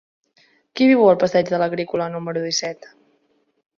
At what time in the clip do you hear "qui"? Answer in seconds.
0.79-0.87